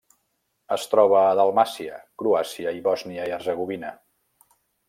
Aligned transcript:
Es 0.75 0.85
troba 0.93 1.19
a 1.25 1.35
Dalmàcia, 1.41 1.99
Croàcia 2.23 2.75
i 2.81 2.85
Bòsnia 2.89 3.29
i 3.31 3.37
Hercegovina. 3.37 3.93